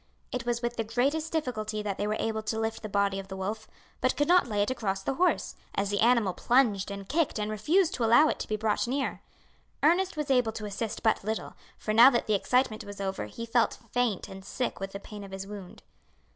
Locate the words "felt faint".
13.45-14.27